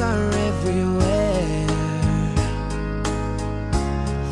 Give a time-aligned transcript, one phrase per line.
[0.00, 1.66] are everywhere.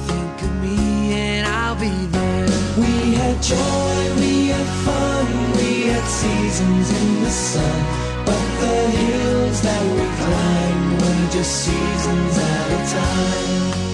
[0.07, 2.49] Think of me and I'll be there.
[2.79, 5.27] We had joy, we had fun,
[5.59, 7.81] we had seasons in the sun.
[8.25, 13.90] But the hills that we climbed were just seasons at a time.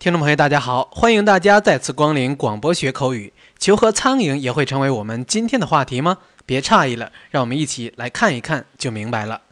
[0.00, 3.34] 听众朋友，大家好，欢迎大家再次光临广播学口语。
[3.58, 6.16] 球和苍蝇也会成为我们今天的话题吗？
[6.46, 9.42] 别诧异了，让我们一起来看一看就明白了。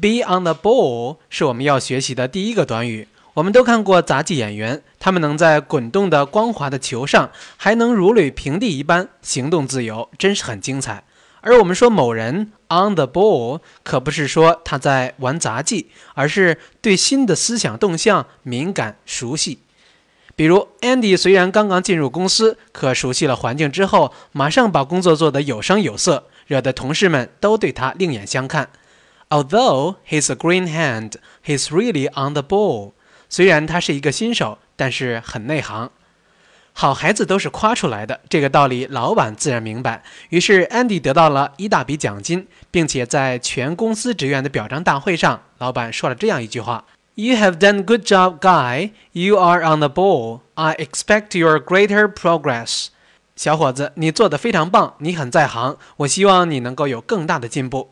[0.00, 3.06] Be on the ball 是我们要学习的第一个短语。
[3.38, 11.04] 我们都看过杂技演员，他们能在滚动的光滑的球上，还能如履平地一般行动自由，真是很精彩。
[11.40, 19.60] 而我们说某人 on the ball，可不是说他在玩杂技，而是对新的思想动向敏感熟悉。
[20.34, 28.70] 比如 Andy 虽然刚刚进入公司，可熟悉了环境之后，马上把工作做得有声有色，惹得同事们都对他另眼相看。
[29.28, 31.12] Although he's a green hand,
[31.46, 32.94] he's really on the ball.
[33.28, 35.90] 虽然他是一个新手，但是很内行。
[36.72, 40.04] 好孩子都是夸出来的，这个道理老板自然明白。
[40.28, 46.84] 于是，Andy 得到了一大笔奖金，并且在全公司职员的表彰大会上，老板说了这样一句话
[47.16, 48.92] ：“You have done good job, guy.
[49.10, 50.42] You are on the ball.
[50.54, 52.86] I expect your greater progress.”
[53.34, 57.90] 小伙子，你做的非常棒，你很在行，我希望你能够有更大的进步。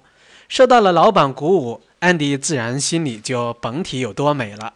[0.49, 4.75] 受到了老板鼓舞，Andy 自然心里就甭提有多美了。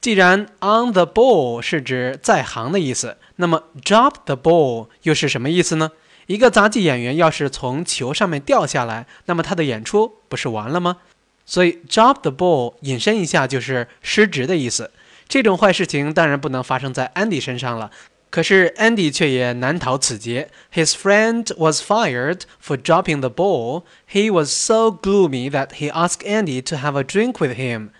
[0.00, 5.90] 既然 on the ball 是指在行的意思，那么 drop the ball 又是什么意思呢？
[6.26, 10.98] 一个杂技演员要是从球上面掉下来，那么他的演出不是完了吗？
[11.44, 14.90] 所以 drop the ball 引申一下就是失职的意思。
[15.28, 17.90] 这种坏事情当然不能发生在 Andy 身上了，
[18.30, 20.48] 可是 Andy 却也难逃此劫。
[20.72, 23.82] His friend was fired for dropping the ball.
[24.10, 27.90] He was so gloomy that he asked Andy to have a drink with him.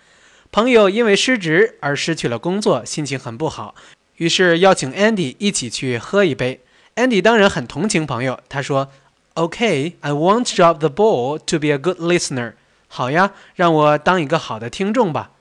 [0.51, 3.73] 朋友因为失职而失去了工作，心情很不好，
[4.17, 6.59] 于是邀请 Andy 一起去喝一杯。
[6.95, 8.89] Andy 当然很同情朋友，他说
[9.35, 12.55] ：“Okay, I won't drop the ball to be a good listener。”
[12.89, 15.31] 好呀，让我当一个好的听众吧。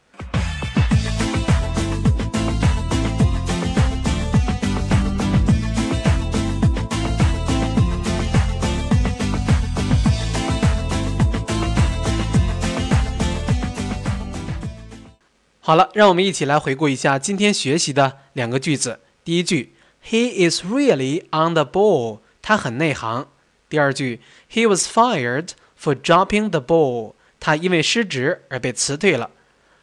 [15.70, 19.00] 好了，让我们一起来回顾一下今天学习的两个句子。
[19.24, 23.28] 第一句，He is really on the ball，他很内行。
[23.68, 24.22] 第二句，
[24.52, 25.50] He was fired
[25.81, 29.31] for dropping the ball，他因为失职而被辞退了。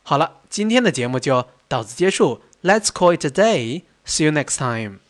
[0.04, 2.43] 好了，今天的节目就到此结束。
[2.62, 3.82] Let's call it a day.
[4.06, 5.00] See you next time.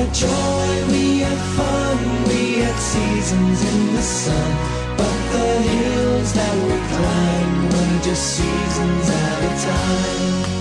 [0.00, 4.50] Had joy, we had fun, we had seasons in the sun.
[4.96, 10.59] But the hills that we climbed were just seasons at a time.